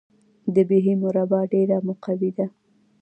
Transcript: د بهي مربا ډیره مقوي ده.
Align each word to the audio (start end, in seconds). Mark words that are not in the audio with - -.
د 0.53 0.55
بهي 0.69 0.93
مربا 1.01 1.41
ډیره 1.53 1.77
مقوي 1.87 2.31
ده. 2.37 2.47